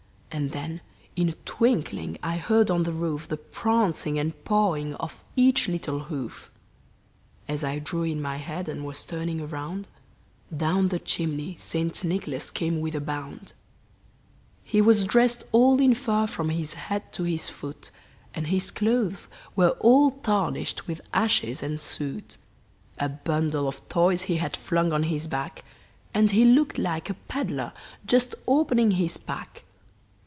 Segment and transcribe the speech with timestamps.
[0.33, 0.79] And then,
[1.17, 6.03] in a twinkling, I heard on the roof The prancing and pawing of each little
[6.03, 6.49] hoof.
[7.49, 9.89] As I drew in my head and was turning around,
[10.55, 12.05] Down the chimney St.
[12.05, 13.51] Nicholas came with a bound;
[14.63, 17.91] He was dressed all in fur from his head to his foot,
[18.33, 19.27] And his clothes
[19.57, 22.37] were all tarnished with ashes and soot;
[22.99, 25.61] A bundle of toys he had flung on his back,
[26.13, 27.73] And he looked like a peddler
[28.05, 29.65] just opening his pack.